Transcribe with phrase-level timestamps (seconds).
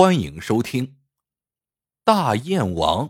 [0.00, 0.86] 欢迎收听
[2.04, 3.08] 《大雁王》。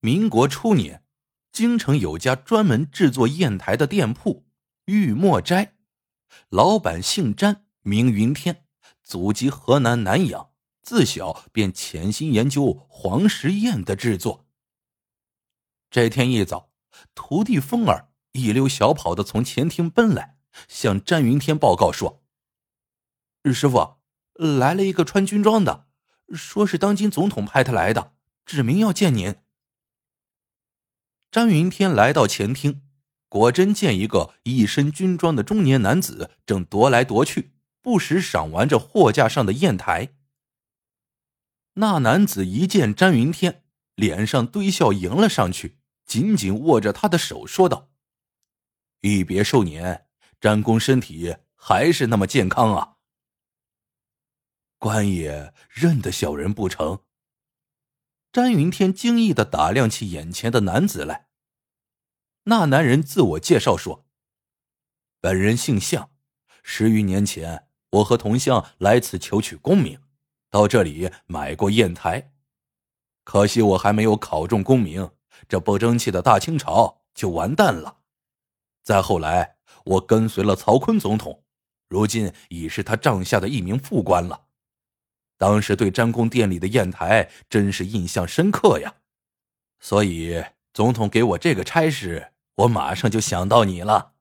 [0.00, 1.06] 民国初年，
[1.50, 4.44] 京城有家专门制作砚台的店铺——
[4.84, 5.76] 玉墨斋，
[6.50, 8.66] 老板姓詹，名云天，
[9.02, 10.50] 祖籍河南南阳，
[10.82, 14.44] 自小便潜心研究黄石砚的制作。
[15.88, 16.70] 这天一早，
[17.14, 20.36] 徒弟风儿一溜小跑的从前厅奔来，
[20.68, 22.22] 向詹云天报告说
[23.50, 23.96] ：“师傅。”
[24.42, 25.86] 来了一个穿军装的，
[26.34, 28.12] 说是当今总统派他来的，
[28.44, 29.36] 指明要见您。
[31.30, 32.82] 张云天来到前厅，
[33.28, 40.14] 果真见一个一身军装的中年男子正踱来踱去，不时赏玩着货架上的砚台。
[41.74, 43.64] 那男子一见张云天，
[43.94, 47.88] 脸上堆笑迎了上去，紧紧握着他的手，说道
[49.00, 50.06] ：“一别寿年，
[50.38, 52.96] 詹公身体还是那么健康啊。”
[54.82, 57.04] 官爷认得小人不成？
[58.32, 61.28] 詹云天惊异的打量起眼前的男子来。
[62.46, 64.04] 那男人自我介绍说
[65.22, 66.10] ：“本人姓向，
[66.64, 70.00] 十余年前我和同乡来此求取功名，
[70.50, 72.32] 到这里买过砚台，
[73.22, 75.12] 可惜我还没有考中功名，
[75.48, 77.98] 这不争气的大清朝就完蛋了。
[78.82, 81.44] 再后来，我跟随了曹锟总统，
[81.86, 84.46] 如今已是他帐下的一名副官了。”
[85.42, 88.94] 当时对詹公店里的砚台真是印象深刻呀，
[89.80, 94.14] 所以总统给我这个差事，我马上就想到你了。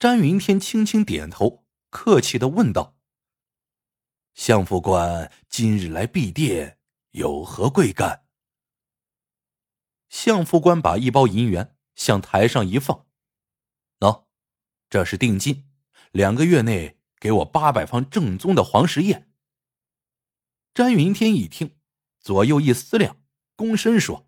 [0.00, 2.96] 詹云天轻轻点头，客气的问道
[4.34, 6.78] ：“相副官今日来闭店，
[7.12, 8.24] 有何贵干？”
[10.10, 13.06] 相副官把一包银元向台上一放
[14.00, 14.24] ：“喏，
[14.90, 15.68] 这是定金，
[16.10, 19.30] 两个月内给我八百方正宗的黄石砚。”
[20.74, 21.78] 詹云天一听，
[22.18, 23.16] 左右一思量，
[23.56, 24.26] 躬身说：“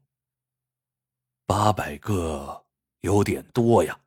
[1.44, 2.66] 八百个
[3.00, 4.02] 有点多呀。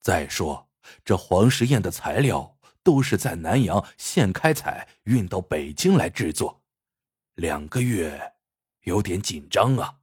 [0.00, 0.68] 再说
[1.04, 6.64] 这黄石砚的材料都是在南阳现开采，运到北京来制作，
[7.34, 8.34] 两个月
[8.80, 10.00] 有点紧张啊。”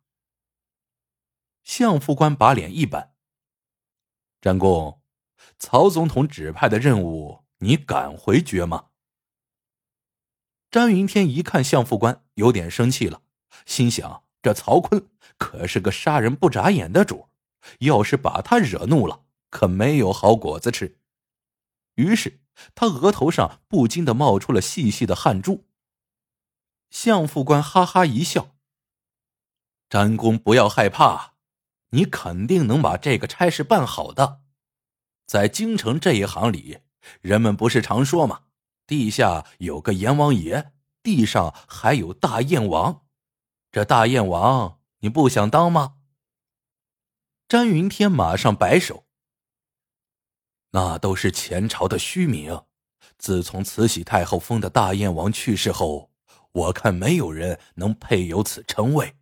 [1.66, 3.16] 相副官把脸一板
[4.40, 5.02] ：“詹公，
[5.58, 8.86] 曹总统指派的任务，你敢回绝吗？”
[10.72, 13.22] 詹云天一看向副官有点生气了，
[13.66, 17.30] 心想：这曹坤可是个杀人不眨眼的主，
[17.80, 21.00] 要是把他惹怒了，可没有好果子吃。
[21.96, 22.42] 于是
[22.76, 25.66] 他额头上不禁的冒出了细细的汗珠。
[26.92, 28.56] 向副官哈哈一笑
[29.90, 31.34] ：“詹公不要害怕，
[31.90, 34.42] 你肯定能把这个差事办好的。
[35.26, 36.80] 在京城这一行里，
[37.22, 38.44] 人们不是常说吗？”
[38.90, 40.72] 地下有个阎王爷，
[41.04, 43.06] 地上还有大雁王，
[43.72, 45.98] 这大雁王你不想当吗？
[47.48, 49.06] 詹云天马上摆手。
[50.72, 52.64] 那都是前朝的虚名，
[53.20, 56.10] 自从慈禧太后封的大雁王去世后，
[56.52, 59.18] 我看没有人能配有此称谓。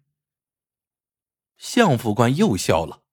[1.57, 3.03] 相副官又笑了。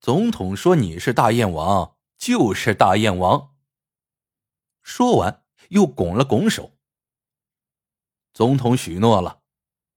[0.00, 3.53] 总统说你是大雁王，就是大雁王。
[4.84, 6.76] 说完，又拱了拱手。
[8.32, 9.40] 总统许诺了，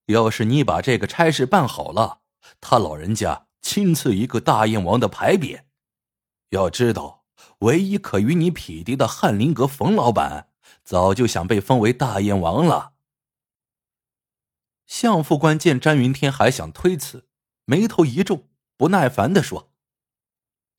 [0.06, 2.22] 要是你把这个差事办好了，
[2.62, 5.66] 他老人家亲赐一个大燕王的牌匾。
[6.50, 7.25] 要知道，
[7.59, 10.50] 唯一可与你匹敌的翰林阁冯老板，
[10.84, 12.94] 早就想被封为大燕王了。
[14.86, 17.28] 相副官见詹云天还想推辞，
[17.66, 19.74] 眉头一皱，不耐烦的说：“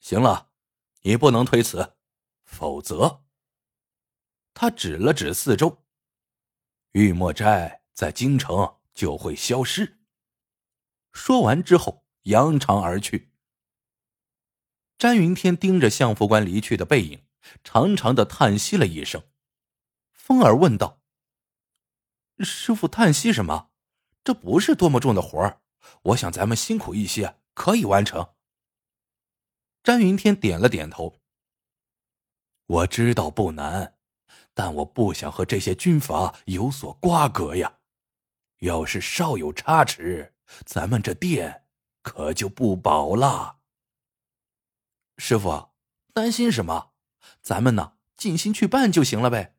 [0.00, 0.48] 行了，
[1.02, 1.92] 你不能推辞，
[2.42, 3.24] 否则。”
[4.60, 5.84] 他指了指四周，
[6.90, 10.00] 玉墨斋在京城就会消失。
[11.12, 13.30] 说完之后，扬长而去。
[14.98, 17.24] 詹云天盯着相副官离去的背影，
[17.62, 19.22] 长长的叹息了一声。
[20.10, 21.00] 风儿问道
[22.42, 23.70] ：“师傅，叹息什么？
[24.24, 25.60] 这不是多么重的活儿，
[26.02, 28.34] 我想咱们辛苦一些，可以完成。”
[29.84, 31.20] 詹云天点了点头
[32.66, 33.94] ：“我知道不难。”
[34.58, 37.74] 但我不想和这些军阀有所瓜葛呀，
[38.58, 40.34] 要是稍有差池，
[40.66, 41.62] 咱们这店
[42.02, 43.58] 可就不保了。
[45.16, 45.68] 师傅，
[46.12, 46.90] 担心什么？
[47.40, 49.54] 咱们呢，尽心去办就行了呗。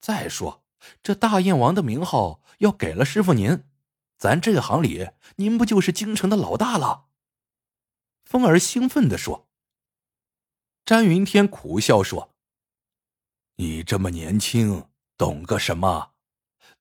[0.00, 0.64] 再说，
[1.02, 3.64] 这大雁王的名号要给了师傅您，
[4.16, 7.08] 咱这行里，您不就是京城的老大了？
[8.24, 9.50] 风儿兴奋的说。
[10.86, 12.34] 詹云天苦笑说。
[13.60, 14.84] 你这么年轻，
[15.16, 16.12] 懂个什么？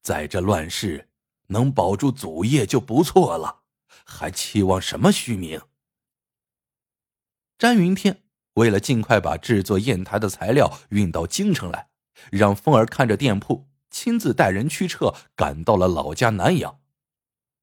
[0.03, 1.09] 在这乱世，
[1.47, 3.61] 能保住祖业就不错了，
[4.05, 5.59] 还期望什么虚名？”
[7.57, 8.21] 詹云天
[8.53, 11.89] 为了尽快把制作砚台的材料运到京城来，
[12.31, 16.79] 让凤儿看着店铺，亲自带人驱车赶到了老家南阳。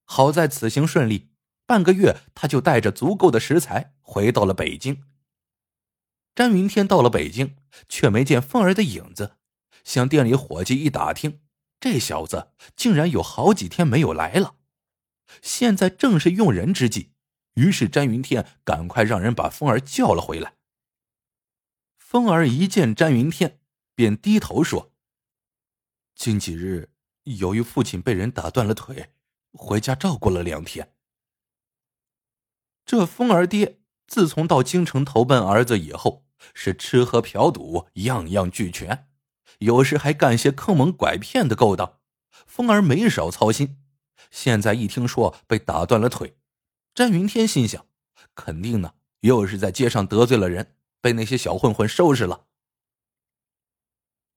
[0.05, 1.31] 好在此行顺利，
[1.67, 5.05] 半个月他就带着足够的食材回到了北京。
[6.35, 7.57] 詹云天到了北京，
[7.89, 9.37] 却没见凤儿的影子。
[9.85, 11.41] 向店里伙计一打听，
[11.79, 14.57] 这小子竟然有好几天没有来了。
[15.43, 17.13] 现在正是用人之际，
[17.55, 20.55] 于是詹云天赶快让人把凤儿叫了回来。
[21.99, 23.61] 凤儿一见詹云天，
[23.95, 24.93] 便低头说
[26.15, 26.91] ：“近几日，
[27.25, 29.11] 由于父亲被人打断了腿。”
[29.57, 30.95] 回家照顾了两天。
[32.85, 33.79] 这疯儿爹
[34.09, 39.09] 自从到京城投奔儿子以后，是吃喝嫖赌样样俱全，
[39.59, 41.99] 有时还干些坑蒙拐骗的勾当。
[42.47, 43.79] 风儿没少操心。
[44.31, 46.37] 现在一听说被打断了腿，
[46.95, 47.87] 詹云天心想，
[48.35, 52.47] 肯定呢又是在街上得罪了人，被那些小混混收拾了。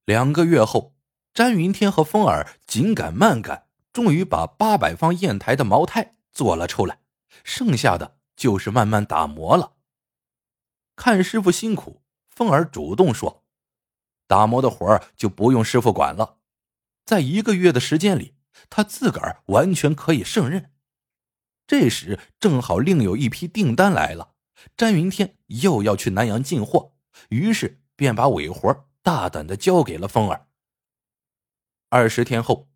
[0.06, 0.96] 两个月后，
[1.34, 3.66] 詹云天和风儿紧赶慢赶。
[3.94, 7.00] 终于把八百方砚台的毛胎做了出来，
[7.44, 9.77] 剩下的就是慢慢打磨了。
[10.98, 13.46] 看师傅辛苦，凤儿主动说
[14.28, 16.40] ：“打磨的活儿就不用师傅管了，
[17.06, 18.36] 在一个月的时间里，
[18.70, 20.74] 他自个儿完全可以胜任。”
[21.66, 24.34] 这时正好另有一批订单来了，
[24.76, 26.94] 詹云天又要去南阳进货，
[27.30, 30.48] 于是便把尾活大胆的交给了凤儿。
[31.90, 32.68] 二十天后。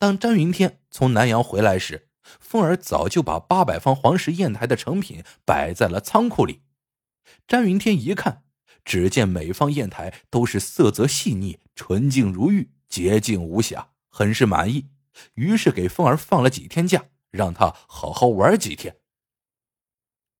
[0.00, 6.62] 当詹云天从南阳回来时，凤儿早就把八百方黄石砚台的成品摆在了仓库里。
[7.46, 8.44] 詹云天一看，
[8.84, 14.88] 只见每方砚台都是色泽细腻、纯净如玉、洁净无瑕，很是满意。
[15.34, 18.96] 于是给凤儿放了几天假，让他好好玩几天。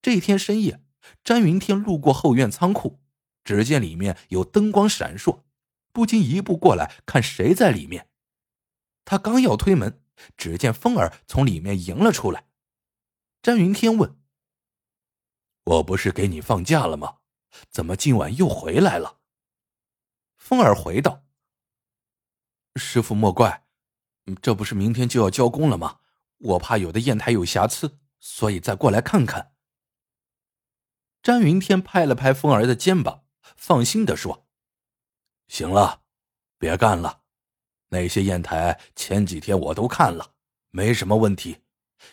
[0.01, 0.83] 这天深夜，
[1.25, 3.01] 詹云天路过后院仓库，
[3.43, 5.43] 只见里面有灯光闪烁，
[5.93, 8.09] 不禁一步过来看谁在里面。
[9.05, 10.01] 他刚要推门，
[10.37, 12.45] 只见风儿从里面迎了出来。
[13.43, 14.17] 詹云天问
[15.69, 17.19] ：“我不是给你放假了吗？
[17.71, 19.19] 怎么今晚又回来了？”
[20.37, 21.25] 风儿回道
[22.77, 23.67] ：“师傅莫怪，
[24.41, 25.99] 这不是明天就要交工了吗？
[26.39, 29.53] 我怕有的砚台有瑕疵，所以再过来看看。”
[31.23, 33.25] 詹云天拍了拍风儿的肩膀，
[33.57, 34.47] 放心的说
[35.49, 36.01] ：“行了，
[36.57, 37.25] 别干了。”
[37.91, 40.33] 那些砚台前几天我都看了，
[40.71, 41.63] 没什么问题，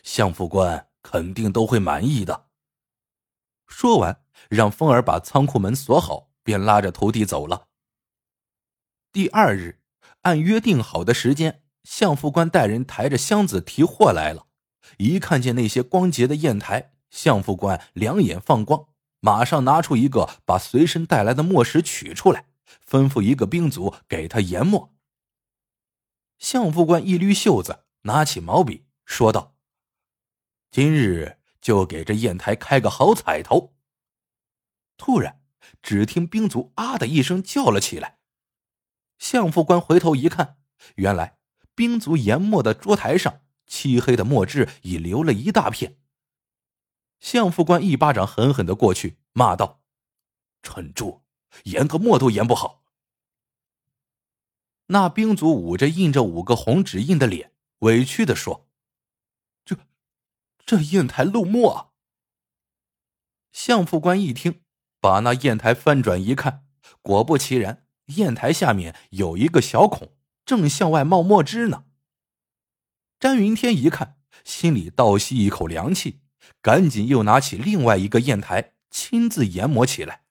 [0.03, 2.49] 相副官肯定都会满意的。
[3.67, 7.67] 说完，让风儿把仓库门锁好，便拉着徒弟走了。
[9.11, 9.81] 第二日，
[10.21, 14.47] 按约定好的时间，向副官带人抬着箱子提货来了。
[14.97, 18.87] 一看见那些光洁的砚台，向副官两眼放光，
[19.19, 22.47] 马上拿出一个，把随身带来的墨石取出来，
[22.87, 24.93] 吩咐一个兵卒给他研墨。
[26.37, 29.55] 向副官一捋袖子，拿起毛笔，说道
[30.69, 33.73] ：“今日就给这砚台开个好彩头。”
[34.97, 35.41] 突然，
[35.81, 38.19] 只听兵卒“啊”的一声叫了起来。
[39.17, 40.59] 相副官回头一看，
[40.97, 41.39] 原来
[41.73, 45.97] 兵卒研墨的桌台上，漆黑的墨汁已流了一大片。
[47.19, 49.81] 相副官一巴掌狠狠的过去，骂道
[50.61, 51.23] ：“蠢猪，
[51.63, 52.83] 研个墨都研不好！”
[54.87, 58.69] 那兵卒捂着印着五个红指印的脸，委屈的说：“，
[60.65, 61.93] 这砚台漏墨。”
[63.53, 64.61] 相副官一听，
[64.99, 66.65] 把那砚台翻转一看，
[67.01, 71.85] 果不其然，砚台下面有一个小孔，正向外冒墨汁呢。
[73.19, 76.21] 詹云天一看，心里倒吸一口凉气，
[76.61, 80.25] 赶紧又拿起另外一个砚台，亲自研磨起来。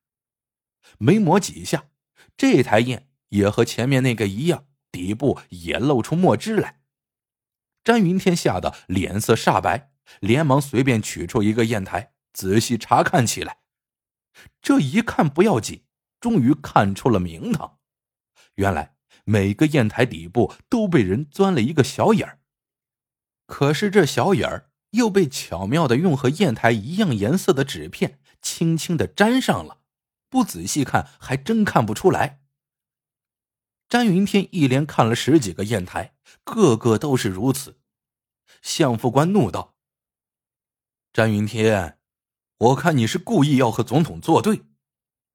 [0.98, 1.88] 没磨几下，
[2.36, 3.08] 这台砚。
[3.30, 6.82] 也和前面那个一样，底部也露出墨汁来。
[7.82, 13.58] 詹云天吓得脸色煞白，连忙随便取出一个砚台，仔细查看起来。
[14.60, 15.84] 这一看不要紧，
[16.20, 17.78] 终于看出了名堂。
[18.56, 22.38] 原来每个砚台底部都被人钻了一个小眼儿，
[23.46, 29.80] 可是这小眼儿又被巧妙的用和砚台一样颜色的纸片轻轻的粘上了，
[30.28, 32.40] 不仔细看还真看不出来。
[33.88, 37.78] 詹云天一连看了十几个砚台，个个都是如此。
[38.62, 39.73] 相副官怒道
[41.14, 42.00] ：“詹云天，
[42.58, 44.64] 我看你是故意要和总统作对。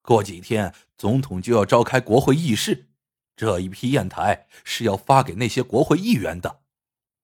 [0.01, 2.89] 过几天总统就要召开国会议事，
[3.37, 6.63] 这一批砚台是要发给那些国会议员的。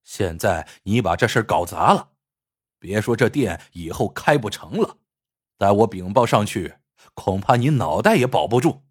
[0.06, 2.12] 现在你把这事搞砸了，
[2.80, 5.00] 别说这店以后开不成了，
[5.58, 6.76] 待我禀报上去，
[7.14, 8.84] 恐怕你脑袋也保不住。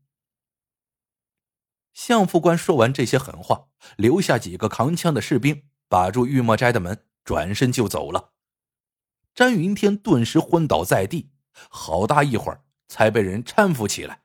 [1.95, 8.34] 向副官说完这些狠话，留下几个扛枪的士兵把住玉墨斋的门，转身就走了。
[9.35, 11.33] 詹云天顿时昏倒在地，
[11.69, 14.23] 好大一会儿才被人搀扶起来。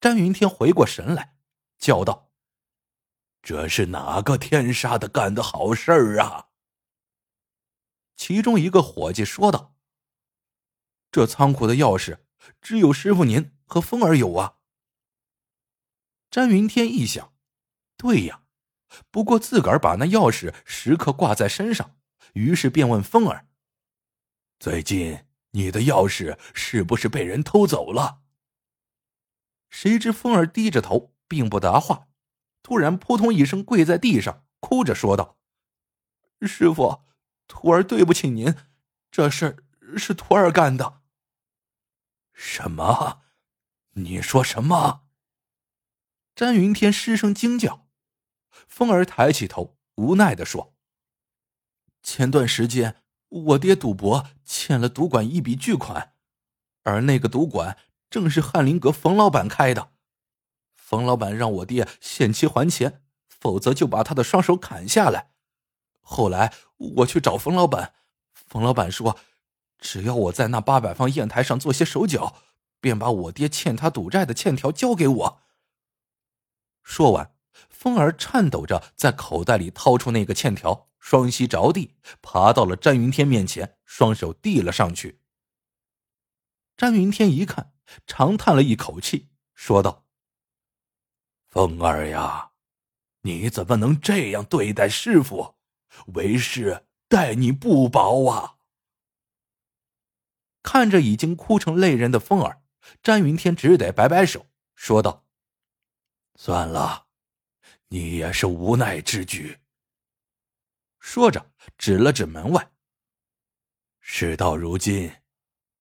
[0.00, 1.36] 詹云天回过神来，
[1.78, 2.30] 叫道
[3.42, 6.48] ：“这是哪个天杀的干的好事儿啊？”
[8.16, 9.76] 其中一个伙计说道
[11.12, 12.20] ：“这仓库的钥匙
[12.60, 14.56] 只有师傅您和风儿有啊。”
[16.30, 17.34] 詹云天一想，
[17.98, 18.44] 对呀，
[19.10, 21.96] 不过自个儿把那钥匙时刻挂在身上，
[22.32, 23.48] 于是便问风儿
[24.62, 28.22] ：“最近你的钥匙是不是被人偷走了？”
[29.70, 32.06] 谁知风儿低着头，并不答话，
[32.62, 35.36] 突然扑通一声跪在地上，哭着说道
[36.46, 37.02] ：“师傅，
[37.48, 38.54] 徒儿对不起您，
[39.10, 39.66] 这事
[39.96, 41.02] 是徒儿干的。”
[42.32, 43.22] 什么？
[43.94, 45.08] 你说什么？
[46.36, 47.88] 詹云天失声惊叫，
[48.68, 50.76] 风儿抬起头，无奈的说
[52.04, 53.01] ：“前段时间
[53.32, 56.12] 我爹赌博欠了赌馆一笔巨款，
[56.82, 57.78] 而那个赌馆
[58.10, 59.88] 正是翰林阁冯老板开的。
[60.74, 65.30] 冯老板让我爹限期还钱，否则就把他的双手砍下来。
[66.00, 67.94] 后来我去找冯老板，
[68.34, 69.18] 冯老板说，
[69.78, 72.36] 只要我在那八百方砚台上做些手脚，
[72.80, 75.40] 便把我爹欠他赌债的欠条交给我。”
[76.84, 77.34] 说完，
[77.70, 85.20] 风儿颤抖着在口袋里掏出那个欠条，双膝着地，爬到了詹云天面前，双手递了上去。
[86.76, 87.74] 詹云天一看，
[88.06, 90.06] 长叹了一口气，说道
[91.50, 92.52] ：“风儿呀，
[93.22, 95.56] 你怎么能这样对待师傅？
[96.14, 98.58] 为师待你不薄啊！”
[100.62, 102.62] 看着已经哭成泪人的风儿，
[103.02, 105.26] 詹云天只得摆摆手，说道。
[106.36, 107.08] 算了，
[107.88, 109.58] 你也是无奈之举。
[111.02, 112.70] 说着，指了指门外。
[113.98, 115.12] 事到如今，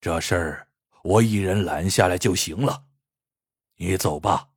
[0.02, 0.68] 这事儿
[1.04, 2.88] 我一人揽下来就行了。
[3.76, 4.50] 你走吧，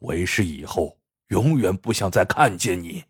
[0.00, 3.04] 为师以后永远不想再看见你。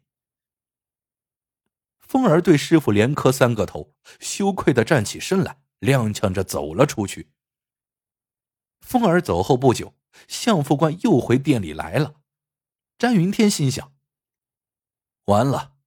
[1.99, 7.33] 风儿对师傅连磕三个头，羞愧的站起身来，踉跄着走了出去。
[8.81, 9.97] 风儿走后不久，
[10.29, 12.21] 相副官又回店里来了。
[12.99, 13.95] 詹云天心想
[15.25, 15.78] ：“完了，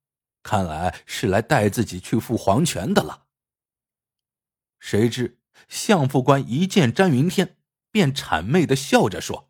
[0.43, 3.25] 看来是来带自己去赴黄泉的了。”
[4.79, 7.57] 谁知相副官一见詹云天，
[7.91, 9.49] 便谄媚的笑着说：“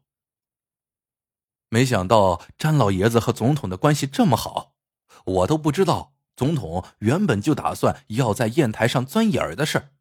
[1.70, 4.76] 没想到詹老爷子和总统的关系这么好，
[5.26, 9.92] 我都不知道总统原本就打算要在砚台上钻眼儿的事儿，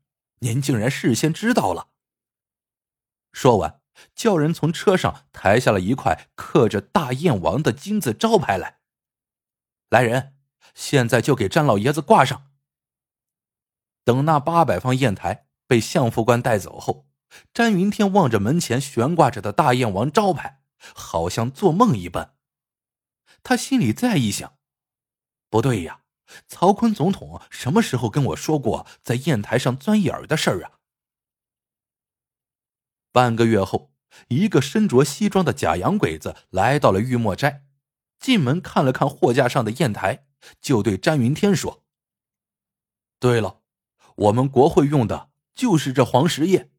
[0.40, 1.88] 您竟然事先知道了。”
[3.32, 3.80] 说完。
[4.14, 8.78] 叫人从车上抬下了一块刻着“大雁王”的金字招牌来。
[9.90, 10.38] 来人，
[10.74, 12.46] 现在就给詹老爷子挂上。
[14.04, 17.06] 等那八百方砚台被相副官带走后，
[17.52, 20.62] 詹云天望着门前悬挂着的大雁王招牌，
[20.94, 22.34] 好像做梦一般。
[23.42, 24.58] 他心里再一想，
[25.48, 26.00] 不对呀，
[26.48, 30.80] 曹坤总统什么时候跟我说过在砚台上钻眼儿的事儿啊？
[33.12, 33.92] 半个月后，
[34.28, 37.64] 一个身着西装的假洋鬼子来到了玉墨斋，
[38.18, 40.26] 进门看了看货架上的砚台，
[40.60, 41.84] 就对詹云天说
[43.18, 43.60] ：“对了，
[44.16, 46.70] 我们国会用的就是这黄石砚，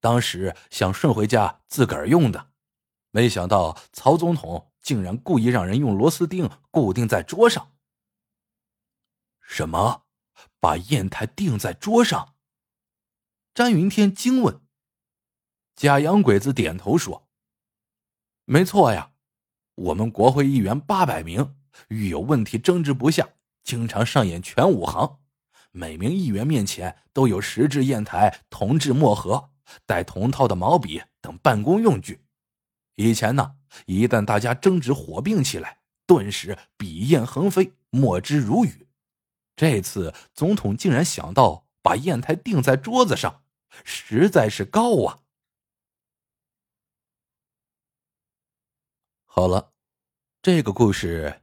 [0.00, 2.50] 当时想顺回家自个儿用的，
[3.10, 7.72] 没想到曹总统竟然故意让人用螺丝钉固定在桌上。
[9.40, 10.04] ”“什么？
[10.60, 12.34] 把砚台钉在桌上？”
[13.54, 14.60] 詹云天惊问。
[15.74, 17.28] 假洋鬼子点头说
[18.44, 19.12] ：“没错呀，
[19.74, 21.56] 我们国会议员八百名，
[21.88, 23.28] 遇有问题争执不下，
[23.62, 25.20] 经常上演全武行。
[25.70, 29.50] 每名议员面前都有石质砚台、铜制墨盒、
[29.86, 32.24] 带铜套的毛笔等办公用具。
[32.96, 33.56] 以前呢，
[33.86, 38.88] 一旦大家争执火并起来，顿时笔砚横飞，墨汁如雨。
[39.54, 43.42] 这次总统竟然想到把砚台钉在桌子上，
[43.84, 45.20] 实在是高啊！”
[49.26, 49.72] 好了，
[50.42, 51.42] 这个故事